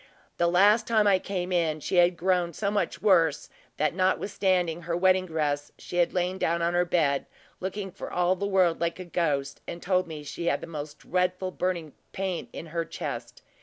[0.37, 4.97] The last time I came in, she had grown so much worse, that notwithstanding her
[4.97, 7.27] wedding dress, she had lain down on her bed,
[7.59, 10.97] looking for all the world like a ghost, and told me she had the most
[10.97, 13.43] dreadful burning pain in her chest.